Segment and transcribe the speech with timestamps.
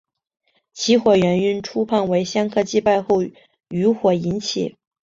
[0.73, 3.17] 起火原因初判为香客祭拜后
[3.69, 4.75] 余火引起。